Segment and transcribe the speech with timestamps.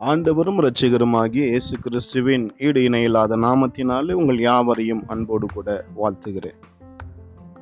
[0.00, 6.54] ஆண்டவரும் இரட்சகருமாகிய இயேசு கிறிஸ்துவின் ஈடு இணையில்லாத நாமத்தினாலே உங்கள் யாவரையும் அன்போடு கூட வாழ்த்துகிறேன்.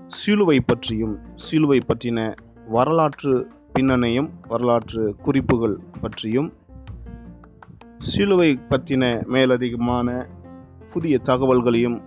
[0.07, 2.35] சிலுவை பற்றியும் சிலுவை பற்றின
[2.69, 6.53] வரலாற்று பின்னணியும் வரலாற்று குறிப்புகள் பற்றியும்
[7.99, 10.27] சிலுவை பற்றின மேலதிகமான
[10.93, 12.03] புதிய தகவல்களையும்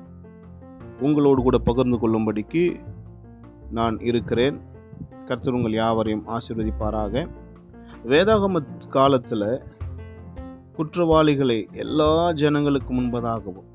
[0.99, 2.79] உங்களோடு கூட பகிர்ந்து கொள்ளும்படிக்கு
[3.71, 4.61] நான் இருக்கிறேன்.
[5.25, 7.29] கர்த்தர் உங்கள் யாவரையும் ஆசீர்வதிப்பாராக.
[8.05, 9.61] வேதாகம காலத்தில்
[10.73, 13.65] குற்றவாளிகளை எல்லா ஜனங்களுக்கு முன்பதாகவும்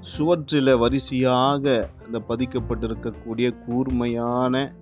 [0.00, 4.72] சுவற்றில் வரிசையாக அந்த பதிக்கப்பட்டிருக்கக்கூடிய கூர்மையான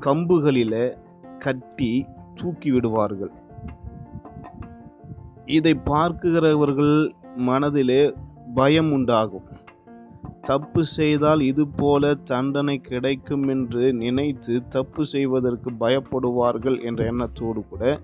[0.00, 0.96] கம்புகளில்
[1.38, 3.30] கட்டி தூக்கி விடுவார்கள்.
[5.44, 8.14] இதை பார்க்குகிறவர்கள் மனதிலே
[8.54, 9.53] பயம் உண்டாகும்.
[10.44, 18.00] தப்பு செய்தால் இது போல தண்டனை கிடைக்கும் என்று நினைத்து தப்பு செய்வதற்கு பயப்படுவார்கள் என்ற எண்ணத்தோடு கூட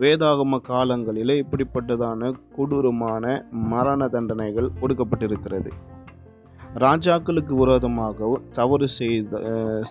[0.00, 5.72] வேதாகம காலங்களிலே இப்படிப்பட்டதான கொடூரமான மரண தண்டனைகள் கொடுக்கப்பட்டிருக்கிறது
[6.74, 9.42] ராஜாக்களுக்கு விரோதமாக தவறு செய்த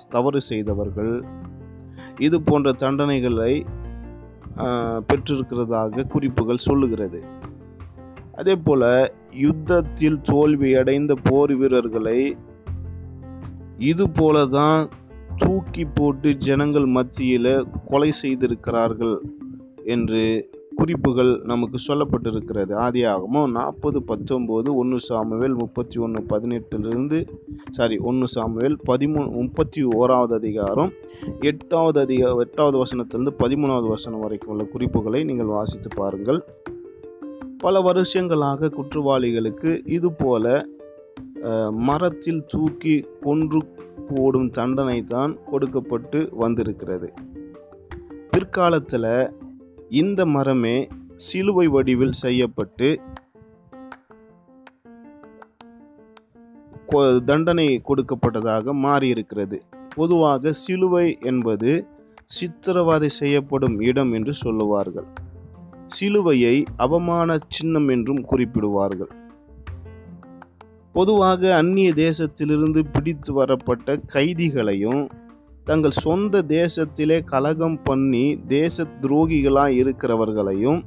[0.09, 1.13] தவறு செய்தவர்கள்
[2.19, 3.53] இது போன்ற தண்டனைகளை
[5.07, 7.19] பெற்றிருக்கிறதாக குறிப்புகள் சொல்லுகிறது.
[8.33, 12.37] அதே போல் யுத்தத்தில் தோல்வியடைந்த போர் வீரர்களை
[13.77, 14.89] இது போல தான்
[15.35, 19.15] தூக்கி போட்டு ஜனங்கள் மத்தியில் கொலை செய்திருக்கிறார்கள்
[19.83, 22.73] என்று குறிப்புகள் நமக்கு சொல்லப்பட்டிருக்கிறது.
[22.85, 27.19] ஆதியாகமோ நாற்பது பத்தொம்போது ஒன்று சாமுவேல் முப்பத்தி ஒன்று பதினெட்டுலேருந்து
[27.69, 30.91] சாரி ஒன்று சாமுவேல் பதிமூணு முப்பத்தி ஓராவது அதிகாரம்
[31.39, 36.41] எட்டாவது அதிக எட்டாவது வசனத்திலிருந்து பதிமூணாவது வசனம் வரைக்கும் உள்ள குறிப்புகளை நீங்கள் வாசித்து பாருங்கள்.
[37.63, 40.65] பல வருஷங்களாக குற்றவாளிகளுக்கு இது போல
[41.71, 43.59] மரத்தில் தூக்கி கொன்று
[44.07, 47.13] போடும் தண்டனை தான் கொடுக்கப்பட்டு வந்திருக்கிறது.
[48.31, 49.31] பிற்காலத்தில்
[49.89, 52.99] இந்த மரமே சிலுவை வடிவில் செய்யப்பட்டு
[56.87, 59.59] கொ- தண்டனை கொடுக்கப்பட்டதாக மாறியிருக்கிறது.
[59.95, 61.87] பொதுவாக சிலுவை என்பது
[62.25, 65.07] சித்திரவதை செய்யப்படும் இடம் என்று சொல்லுவார்கள்.
[65.99, 69.11] சிலுவையை அவமான சின்னம் என்றும் குறிப்பிடுவார்கள்.
[70.91, 75.09] பொதுவாக அந்நிய தேசத்திலிருந்து பிடித்து வரப்பட்ட கைதிகளையும்
[75.63, 80.81] தங்கள் சொந்த தேசத்திலே கலகம் பண்ணி தேச துரோகிகளாக இருக்கிறவர்களையும்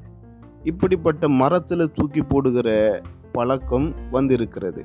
[0.63, 3.03] இப்படிப்பட்ட மரத்தில் தூக்கி போடுகிற
[3.33, 4.85] பழக்கம் வந்திருக்கிறது.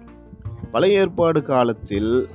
[0.72, 2.28] பழைய ஏற்பாடு காலத்தில்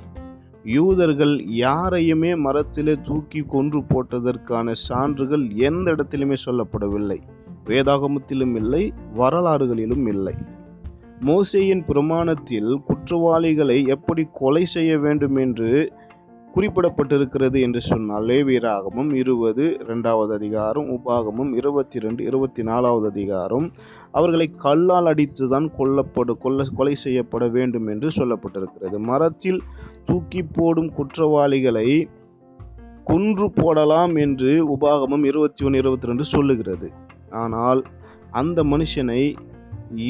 [0.64, 7.18] யூதர்கள் யாரையுமே மரத்திலே தூக்கி கொன்று போட்டதற்கான சான்றுகள் எந்த இடத்திலுமே சொல்லப்படவில்லை.
[7.66, 10.34] வேதாகமத்திலும் இல்லை வரலாறுகளிலும் இல்லை.
[11.20, 15.92] மோசேயின் பிரமாணத்தில் குற்றவாளிகளை எப்படி கொலை செய்ய வேண்டும் என்று
[16.54, 23.72] குறிப்பிடப்பட்டிருக்கிறது என்று சொன்னால் லேவியராகமும் இருபது ரெண்டாவது அதிகாரம் உபாகமும் இருபத்தி ரெண்டு இருபத்தி நாலாவது அதிகாரம்
[24.12, 28.98] அவர்களை கல்லால் அடித்து தான் கொல்லப்படு கொல்ல கொலை செய்யப்பட வேண்டும் என்று சொல்லப்பட்டிருக்கிறது.
[28.98, 29.60] மரத்தில்
[30.04, 32.08] தூக்கி போடும் குற்றவாளிகளை
[33.04, 36.90] கொன்று போடலாம் என்று உபாகமும் இருபத்தி ஒன்று இருபத்தி ரெண்டு சொல்லுகிறது.
[37.42, 37.80] ஆனால்
[38.40, 39.20] அந்த மனுஷனை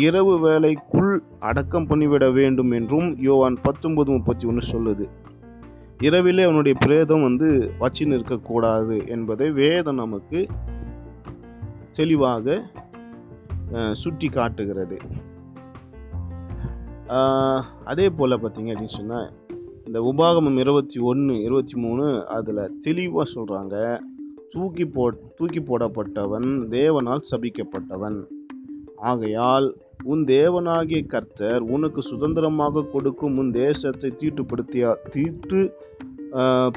[0.00, 1.12] இரவு வேலைக்குள்
[1.48, 5.06] அடக்கம் பண்ணிவிட வேண்டும் என்றும் யோவான் பத்தொன்பது முப்பத்தி ஒன்று சொல்லுது.
[6.06, 7.48] இரவிலே அவனுடைய பிரேதம் வந்து
[7.78, 10.40] வச்சு நிற்கக்கூடாது என்பதை வேதம் நமக்கு
[11.98, 12.56] தெளிவாக
[14.02, 14.98] சுட்டி காட்டுகிறது.
[17.90, 19.28] அதே போல் பார்த்தீங்க அப்படின்னு சொன்னால்
[19.86, 22.04] இந்த உபாகமம் இருபத்தி ஒன்று இருபத்தி மூணு
[22.36, 23.76] அதில் தெளிவாக சொல்கிறாங்க
[24.56, 25.04] தூக்கி போ
[25.38, 28.18] தூக்கி போடப்பட்டவன் தேவனால் சபிக்கப்பட்டவன்.
[29.10, 29.66] ஆகையால்
[30.12, 35.60] உன் தேவனாகிய கர்த்தர் உனக்கு சுதந்திரமாக கொடுக்கும் உன் தேசத்தை தீட்டுப்படுத்தியா தீட்டு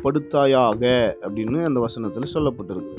[0.04, 0.84] படுத்தாயாக
[1.26, 2.98] அப்படின்னு அந்த வசனத்தில் சொல்லப்பட்டிருக்கு.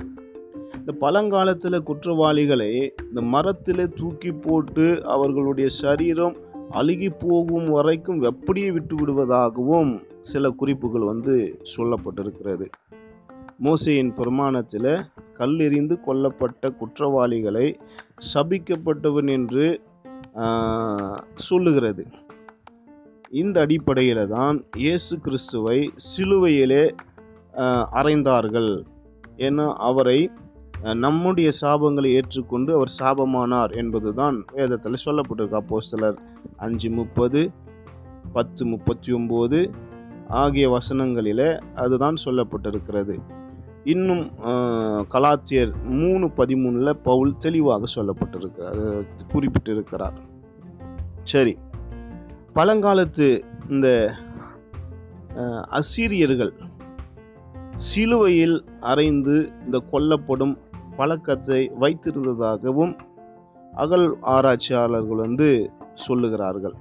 [0.80, 2.72] இந்த பழங்காலத்தில் குற்றவாளிகளை
[3.08, 6.36] இந்த மரத்தில் தூக்கி போட்டு அவர்களுடைய சரீரம்
[6.80, 9.92] அழுகி போகும் வரைக்கும் எப்படியே விட்டு விடுவதாகவும்
[10.30, 11.34] சில குறிப்புகள் வந்து
[11.74, 12.66] சொல்லப்பட்டிருக்கிறது.
[13.64, 14.92] மோசையின் பிரமாணத்தில்
[15.38, 17.66] கல்லெறிந்து கொல்லப்பட்ட குற்றவாளிகளை
[18.32, 19.66] சபிக்கப்பட்டவன் என்று
[21.46, 22.04] சொல்லுகிறது.
[23.40, 25.78] இந்த அடிப்படையில் தான் இயேசு கிறிஸ்துவை
[26.08, 26.84] சிலுவையிலே
[28.00, 28.72] அறைந்தார்கள்
[29.48, 30.20] என அவரை
[31.04, 35.80] நம்முடைய சாபங்களை ஏற்றுக்கொண்டு அவர் சாபமானார் என்பதுதான் வேதத்தில் சொல்லப்பட்டிருக்கு.
[35.90, 36.18] சிலர்
[36.66, 37.42] அஞ்சு முப்பது
[38.36, 39.60] பத்து முப்பத்தி ஒம்பது
[40.42, 41.46] ஆகிய வசனங்களில்
[41.82, 43.14] அதுதான் சொல்லப்பட்டிருக்கிறது.
[43.84, 44.24] இன்னும்
[45.14, 50.16] கலாச்சியர் மூணு பதிமூணில் பவுல் தெளிவாக சொல்லப்பட்டிருக்கிறார் குறிப்பிட்டிருக்கிறார்.
[51.22, 51.56] சரி.
[52.54, 53.28] பழங்காலத்து
[53.68, 53.88] இந்த
[55.78, 56.52] அசீரியர்கள்
[57.76, 60.58] சிலுவையில் அறைந்து இந்த கொல்லப்படும்
[60.96, 62.98] பழக்கத்தை வைத்திருந்ததாகவும்
[63.72, 65.70] அகல் ஆராய்ச்சியாளர்கள் வந்து
[66.08, 66.76] சொல்லுகிறார்கள்.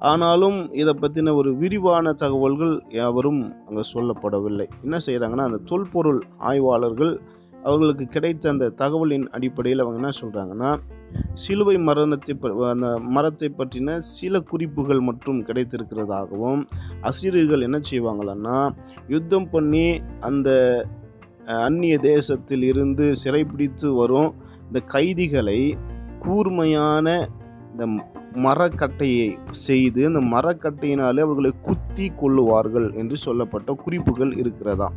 [0.00, 4.66] ஆனாலும் இதை பற்றின ஒரு விரிவான தகவல்கள் யாவரும் அங்கே சொல்லப்படவில்லை.
[4.82, 7.20] என்ன செய்கிறாங்கன்னா அந்த தொல்பொருள் ஆய்வாளர்கள்
[7.64, 10.78] அவர்களுக்கு கிடைத்த அந்த தகவலின் அடிப்படையில் அவங்க என்ன சொல்கிறாங்கன்னா
[11.34, 12.38] சிலுவை மரணத்தை
[12.70, 16.66] அந்த மரத்தை பற்றின சில குறிப்புகள் மட்டும் கிடைத்திருக்கிறதாகவும்
[17.00, 18.70] அசிரியர்கள் என்ன செய்வாங்களான்னா
[19.08, 20.50] யுத்தம் பண்ணி அந்த
[21.46, 24.34] அந்நிய தேசத்தில் இருந்து சிறைப்பிடித்து வரும்
[24.66, 25.76] இந்த கைதிகளை
[26.18, 27.28] கூர்மையான
[27.72, 27.86] இந்த
[28.32, 34.92] மரக்கட்டையை செய்து அந்த மரக்கட்டையினாலே அவர்களை குத்தி கொள்ளுவார்கள் என்று சொல்லப்பட்ட குறிப்புகள் இருக்கிறதா?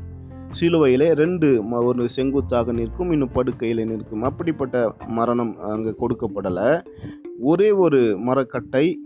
[0.59, 4.21] சிலுவையிலே ரெண்டு ம- ஒரு செங்குத்தாக நிற்கும் இன்னும் படுக்கையில் நிற்கும்.
[4.21, 6.85] அப்படிப்பட்ட மரணம் அங்கே கொடுக்கப்படலை.
[7.39, 8.97] ஒரே ஒரு மரக்கட்டை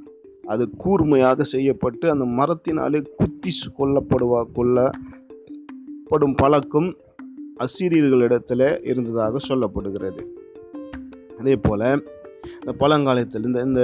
[0.48, 6.96] அது கூர்மையாக செய்யப்பட்டு அந்த மரத்தினாலே குத்தி கொல்லப்படுவா கொல்லப்படும் பழக்கம்
[7.58, 10.26] அசிரியர்களிடத்தில் இருந்ததாக சொல்லப்படுகிறது.
[11.40, 12.14] அதே போல்
[12.60, 13.84] இந்த பழங்காலத்தில் இந்த இந்த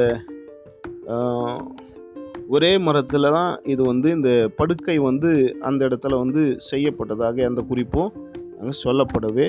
[2.56, 5.30] ஒரே மரத்தில் தான் இது வந்து இந்த படுக்கை வந்து
[5.68, 8.12] அந்த இடத்துல வந்து செய்யப்பட்டதாக எந்த குறிப்பும்
[8.60, 9.48] அங்கே சொல்லப்படவே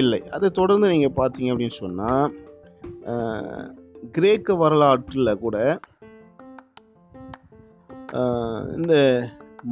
[0.00, 0.20] இல்லை.
[0.36, 2.32] அதை தொடர்ந்து நீங்கள் பார்த்தீங்க அப்படின்னு சொன்னால்
[4.16, 5.56] கிரேக்க வரலாற்றில் கூட
[8.78, 8.94] இந்த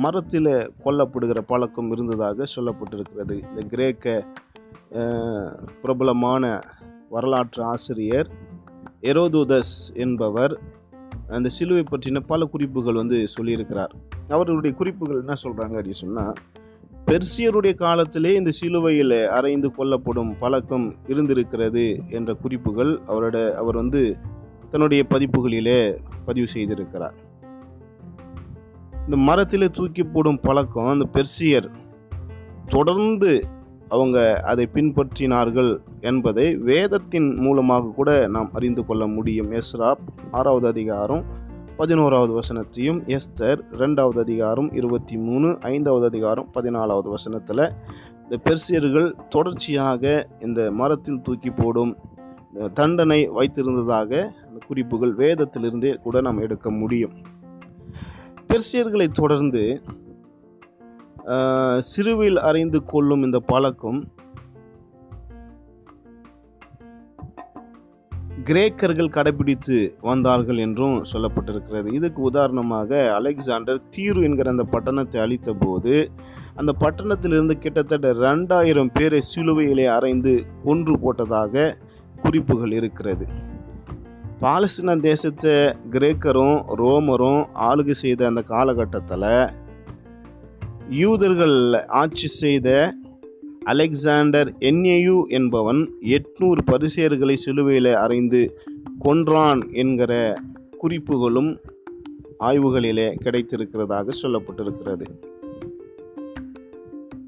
[0.05, 0.52] மரத்தில்
[0.84, 3.37] கொல்லப்படுகிற பழக்கம் இருந்ததாக சொல்லப்பட்டிருக்கிறது.
[3.50, 4.25] இந்த கிரேக்க
[5.82, 6.44] பிரபலமான
[7.14, 8.29] வரலாற்று ஆசிரியர்
[9.02, 10.60] எரோதுதஸ் என்பவர்
[11.28, 13.92] அந்த சிலுவை பற்றின பல குறிப்புகள் வந்து சொல்லியிருக்கிறார்.
[14.28, 16.34] அவருடைய குறிப்புகள் என்ன சொல்கிறாங்க அப்படின்னு சொன்னால்
[17.06, 24.16] பெர்சியருடைய காலத்திலே இந்த சிலுவையில் அறைந்து கொல்லப்படும் பழக்கம் இருந்திருக்கிறது என்ற குறிப்புகள் அவரோட அவர் வந்து
[24.70, 27.14] தன்னுடைய பதிப்புகளிலே பதிவு செய்திருக்கிறார்.
[29.04, 31.70] இந்த மரத்தில் தூக்கி போடும் பழக்கம் அந்த பெர்சியர்
[32.66, 33.44] தொடர்ந்து
[33.88, 35.70] அவங்க அதை பின்பற்றினார்கள்
[36.00, 39.50] என்பதை வேதத்தின் மூலமாக கூட நாம் அறிந்து கொள்ள முடியும்.
[39.50, 39.90] எஸ்ரா
[40.31, 41.23] ஆறாவது அதிகாரம்
[41.76, 47.64] பதினோராவது வசனத்தையும் எஸ்தர் ரெண்டாவது அதிகாரம் இருபத்தி மூணு ஐந்தாவது அதிகாரம் பதினாலாவது வசனத்தில்
[48.23, 51.93] இந்த பெர்சியர்கள் தொடர்ச்சியாக இந்த மரத்தில் தூக்கி போடும்
[52.75, 54.11] தண்டனை வைத்திருந்ததாக
[54.46, 57.14] அந்த குறிப்புகள் வேதத்திலிருந்தே கூட நாம் எடுக்க முடியும்.
[58.49, 59.62] பெர்சியர்களை தொடர்ந்து
[61.90, 64.00] சிறுவில் அறைந்து கொள்ளும் இந்த பழக்கம்
[68.48, 71.88] கிரேக்கர்கள் கடைபிடித்து வந்தார்கள் என்றும் சொல்லப்பட்டிருக்கிறது.
[71.98, 75.94] இதுக்கு உதாரணமாக அலெக்சாண்டர் தீரு என்கிற அந்த பட்டணத்தை அழித்த போது
[76.60, 80.34] அந்த பட்டணத்திலிருந்து கிட்டத்தட்ட ரெண்டாயிரம் பேரை சிலுவையிலே அறைந்து
[80.64, 81.74] கொன்று போட்டதாக
[82.22, 83.26] குறிப்புகள் இருக்கிறது.
[84.42, 85.54] பாலஸ்தீன தேசத்தை
[85.94, 89.31] கிரேக்கரும் ரோமரும் ஆளுகை செய்த அந்த காலகட்டத்தில்
[90.90, 92.94] யூதர்கள் ஆட்சி செய்த
[93.64, 98.61] அலெக்சாண்டர் என்யு என்பவன் எட்நூறு பரிசேர்களை சிலுவையில் அறைந்து
[98.99, 100.35] கொன்றான் என்கிற
[100.79, 101.58] குறிப்புகளும்
[102.40, 105.02] ஆய்வுகளிலே கிடைத்திருக்கிறதாக சொல்லப்பட்டிருக்கிறது.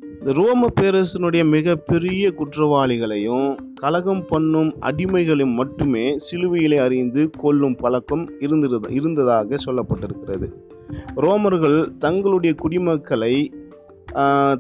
[0.02, 9.56] இந்த ரோம பேரரசனுடைய மிகப்பெரிய குற்றவாளிகளையும் கலகம் பண்ணும் அடிமைகளையும் மட்டுமே சிலுவையிலே அறிந்து கொல்லும் பழக்கம் இருந்திருந்த இருந்ததாக
[9.64, 10.78] சொல்லப்பட்டிருக்கிறது.
[11.24, 13.34] ரோமர்கள் தங்களுடைய குடிமக்களை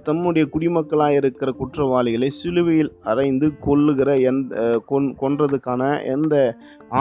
[0.06, 4.52] தம்முடைய குடிமக்களாக இருக்கிற குற்றவாளிகளை சிலுவையில் அறைந்து கொல்லுகிற எந்த
[4.90, 5.82] கொன் கொன்றதுக்கான
[6.14, 6.34] எந்த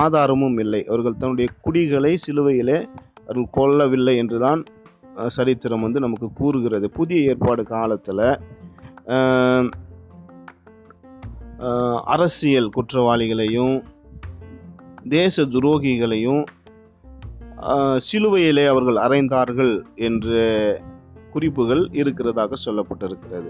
[0.03, 0.81] ஆதாரமும் இல்லை.
[0.91, 2.79] அவர்கள் தன்னுடைய குடிகளை சிலுவையிலே
[3.27, 4.63] அவர்கள் கொல்லவில்லை என்றுதான்
[5.27, 6.89] சரித்திரம் வந்து நமக்கு கூறுகிறது.
[6.89, 8.25] புதிய ஏற்பாடு காலத்தில்
[12.13, 13.75] அரசியல் குற்றவாளிகளையும்
[15.09, 16.41] தேச துரோகிகளையும்
[18.07, 20.27] சிலுவையிலே அவர்கள் அறைந்தார்கள் என்ற
[21.31, 23.49] குறிப்புகள் இருக்கிறதாக சொல்லப்பட்டிருக்கிறது.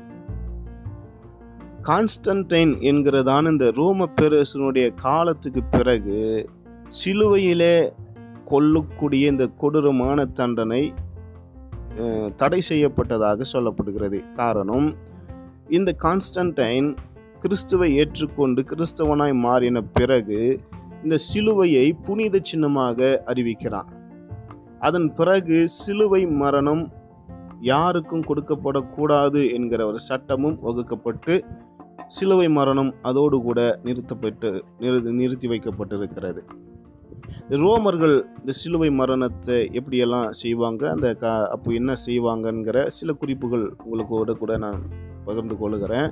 [1.83, 6.49] கான்ஸ்டன்டைன் என்கிறதான இந்த ரோம பேரரசனுடைய காலத்துக்கு பிறகு
[6.89, 7.91] சிலுவையிலே
[8.45, 10.93] கொல்லக்கூடிய இந்த கொடூரமான தண்டனை
[12.35, 14.33] தடை செய்யப்பட்டதாக சொல்லப்படுகிறது.
[14.33, 14.95] காரணம்
[15.69, 16.95] இந்த கான்ஸ்டன்டைன்
[17.39, 20.59] கிறிஸ்துவை ஏற்றுக்கொண்டு கிறிஸ்தவனாய் மாறின பிறகு
[21.03, 23.89] இந்த சிலுவையை புனித சின்னமாக அறிவிக்கிறான்.
[24.79, 26.91] அதன் பிறகு சிலுவை மரணம்
[27.61, 31.43] யாருக்கும் கொடுக்கப்படக்கூடாது என்கிற ஒரு சட்டமும் வகுக்கப்பட்டு
[32.07, 36.41] சிலுவை மரணம் அதோடு கூட நிறுத்தப்பட்டு நிறு நிறுத்தி வைக்கப்பட்டிருக்கிறது.
[37.49, 40.89] ரோமர்கள் இந்த சிலுவை மரணத்தை எப்படியெல்லாம் செய்வாங்க?
[40.89, 44.81] அந்த க அப்போ என்ன செய்வாங்கங்கிற சில குறிப்புகள் உங்களுக்கோட கூட நான்
[45.25, 46.11] பகிர்ந்து கொள்கிறேன்.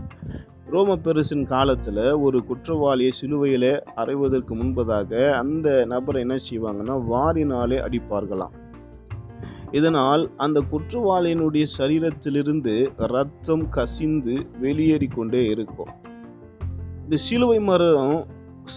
[0.74, 8.56] ரோம பெருசின் காலத்தில் ஒரு குற்றவாளியை சிலுவையில் அறைவதற்கு முன்பதாக அந்த நபரை என்ன செய்வாங்கன்னா வாரினாலே அடிப்பார்களாம்.
[9.72, 12.74] இதனால் அந்த குற்றவாளியினுடைய சரீரத்திலிருந்து
[13.14, 15.92] ரத்தம் கசிந்து வெளியேறி கொண்டே இருக்கும்.
[17.04, 18.26] இந்த சிலுவை மரம்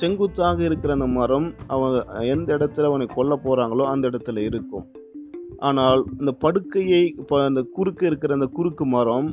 [0.00, 1.94] செங்குத்தாக இருக்கிற அந்த மரம் அவன்
[2.34, 4.86] எந்த இடத்துல அவனை கொல்ல போகிறாங்களோ அந்த இடத்துல இருக்கும்.
[5.68, 9.30] ஆனால் இந்த படுக்கையை இப்போ அந்த குறுக்கு இருக்கிற அந்த குறுக்கு மரம்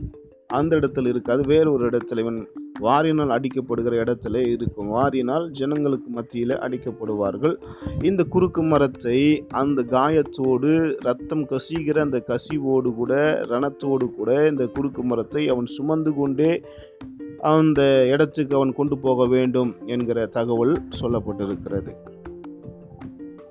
[0.48, 1.42] அந்த இடத்துல இருக்காது.
[1.48, 2.48] வேறு ஒரு இடத்துல இவன்
[2.80, 4.90] வாரினால் அடிக்கப்படுகிற இடத்துல இருக்கும்.
[4.96, 7.56] வாரினால் ஜனங்களுக்கு மத்தியில் அடிக்கப்படுவார்கள்.
[8.04, 15.50] இந்த குறுக்கு மரத்தை அந்த காயத்தோடு ரத்தம் கசிகிற அந்த கசிவோடு கூட ரணத்தோடு கூட இந்த குறுக்கு மரத்தை
[15.50, 16.62] அவன் சுமந்து கொண்டே
[17.40, 21.92] அந்த இடத்துக்கு அவன் கொண்டு போக வேண்டும் என்கிற தகவல் சொல்லப்பட்டிருக்கிறது.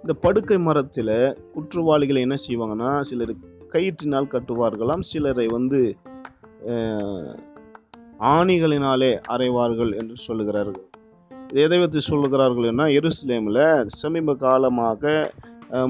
[0.01, 3.35] இந்த படுக்கை மரத்தில் குற்றவாளிகளை என்ன செய்வாங்கன்னா சிலர்
[3.73, 5.01] கயிற்றினால் கட்டுவார்களாம்.
[5.01, 5.97] சிலரை வந்து
[8.35, 10.87] ஆணிகளினாலே அறைவார்கள் என்று சொல்லுகிறார்கள்.
[11.65, 13.65] எதை வைத்து சொல்லுகிறார்கள் என்ன எருசலேமில்
[14.01, 15.33] சமீப காலமாக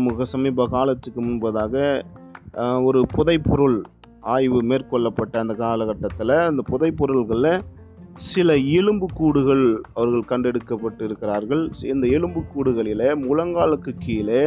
[0.04, 1.74] முக சமீப காலத்துக்கு முன்பதாக
[2.88, 3.78] ஒரு புதைப்பொருள்
[4.34, 7.64] ஆய்வு மேற்கொள்ளப்பட்ட அந்த காலகட்டத்தில் அந்த புதைப்பொருள்களில்
[8.30, 11.62] சில எலும்புக்கூடுகள் அவர்கள் கண்டெடுக்கப்பட்டு இருக்கிறார்கள்.
[11.92, 14.42] இந்த எலும்புக்கூடுகளில் முழங்காலுக்கு கீழே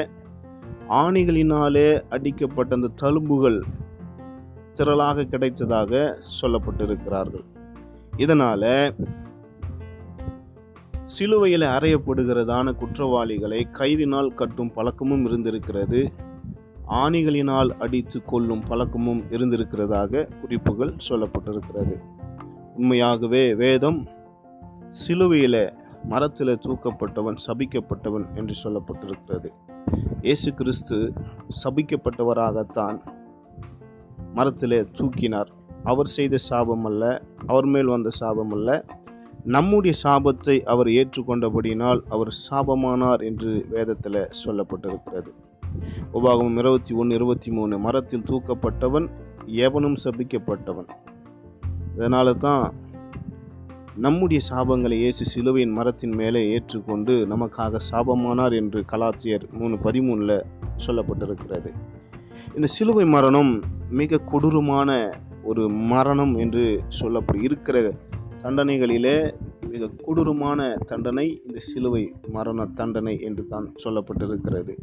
[1.02, 3.60] ஆணிகளினாலே அடிக்கப்பட்ட அந்த தழும்புகள்
[4.80, 5.92] திரளாக கிடைத்ததாக
[6.40, 7.46] சொல்லப்பட்டிருக்கிறார்கள்.
[8.18, 8.72] இதனால்
[11.16, 16.02] சிலுவையில் அறையப்படுகிறதான குற்றவாளிகளை கயிறினால் கட்டும் பழக்கமும் இருந்திருக்கிறது.
[17.04, 21.96] ஆணிகளினால் அடித்து கொல்லும் பழக்கமும் இருந்திருக்கிறதாக குறிப்புகள் சொல்லப்பட்டிருக்கிறது.
[22.76, 24.00] உண்மையாகவே வேதம்
[24.90, 29.50] சிலுவையில் மரத்தில் தூக்கப்பட்டவன் சபிக்கப்பட்டவன் என்று சொல்லப்பட்டிருக்கிறது.
[30.22, 30.98] இயேசு கிறிஸ்து
[31.64, 32.98] சபிக்கப்பட்டவராகத்தான்
[34.36, 35.50] மரத்திலே தூக்கினார்.
[35.84, 38.86] அவர் செய்த சாபம் அல்ல அவர் மேல் வந்த சாபம் அல்ல
[39.44, 45.32] நம்முடைய சாபத்தை அவர் ஏற்றுக்கொண்டபடியினால் அவர் சாபமானார் என்று வேதத்தில் சொல்லப்பட்டிருக்கிறது.
[46.14, 49.08] உபாகமம் இருபத்தி ஒன்று இருபத்தி மூணு மரத்தில் தூக்கப்பட்டவன்
[49.46, 50.90] எவனும் சபிக்கப்பட்டவன்.
[51.98, 52.74] இதனால தான்
[53.96, 60.46] நம்முடைய சாபங்களை இயேசு சிலுவையின் மரத்தின் மேலே ஏற்றுக்கொண்டு நமக்காக சாபமானார் என்று கலாச்சியர் மூணு பதிமூணில்
[60.88, 61.72] சொல்லப்பட்டிருக்கிறது.
[62.60, 67.94] இந்த சிலுவை மரணம் மிக கொடூரமான ஒரு மரணம் என்று சொல்லப்படும் இருக்கிற
[68.44, 69.34] தண்டனைகளிலே
[69.70, 74.76] மிக கொடூரமான தண்டனை இந்த சிலுவை மரண தண்டனை என்று தான் சொல்லப்பட்டிருக்கிறது.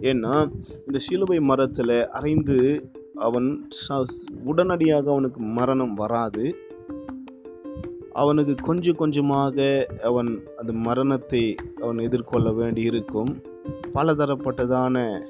[0.00, 0.50] ஏன்னா
[0.86, 3.70] இந்த சிலுவை மரத்தில் அறைந்து அவன்
[4.44, 6.56] உடனடியாக அவனுக்கு மரணம் வராது.
[8.12, 13.42] அவனுக்கு கொஞ்சம் கொஞ்சமாக அவன் அந்த மரணத்தை அவன் எதிர்கொள்ள வேண்டி இருக்கும்
[13.92, 15.26] பலதரப்பட்டதான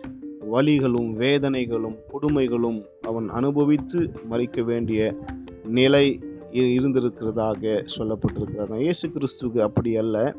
[0.52, 5.14] வலிகளும் வேதனைகளும் கொடுமைகளும் அவன் அனுபவித்து மறிக்க வேண்டிய
[5.64, 6.20] நிலை
[6.52, 10.34] இருந்திருக்கிறதாக சொல்லப்பட்டிருக்கிறாங்க இயேசு கிறிஸ்துவுக்கு அப்படி அல்ல.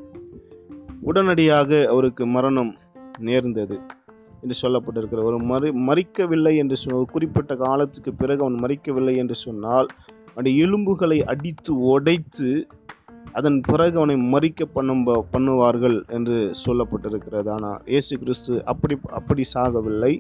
[1.01, 2.77] உடனடியாக அவருக்கு மரணம்
[3.19, 3.79] நேர்ந்தது
[4.41, 5.23] என்று சொல்லப்பட்டிருக்கிறது.
[5.23, 9.87] ஒரு மறி மறிக்கவில்லை என்று சொன்ன ஒரு குறிப்பிட்ட காலத்துக்கு பிறகு அவன் மறிக்கவில்லை என்று சொன்னால்
[10.35, 12.67] அந்த எலும்புகளை அடித்து உடைத்து
[13.37, 17.49] அதன் பிறகு அவனை மறிக்க பண்ணும் பண்ணுவார்கள் என்று சொல்லப்பட்டிருக்கிறது.
[17.55, 20.13] ஆனால் இயேசு கிறிஸ்து அப்படி அப்படி சாகவில்லை.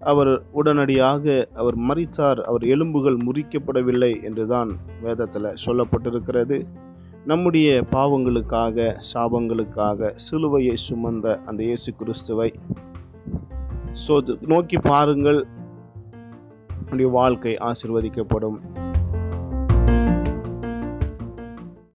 [0.00, 1.24] அவர் உடனடியாக
[1.60, 4.70] அவர் மறித்தார் அவர் எலும்புகள் முறிக்கப்படவில்லை என்றுதான்
[5.04, 6.58] வேதத்தில் சொல்லப்பட்டிருக்கிறது.
[7.30, 12.50] நம்முடைய பாவங்களுக்காக சாபங்களுக்காக சிலுவையை சுமந்த அந்த இயேசு கிறிஸ்துவை
[14.04, 15.40] சோது நோக்கி பாருங்கள்.
[16.80, 18.58] உங்களுடைய வாழ்க்கை ஆசிர்வதிக்கப்படும்.